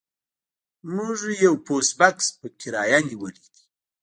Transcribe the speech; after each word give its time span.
موږ 0.95 1.17
یو 1.45 1.53
پوسټ 1.65 1.91
بکس 1.99 2.27
په 2.39 2.47
کرایه 2.59 2.99
نیولی 3.09 3.45
دی 3.53 3.63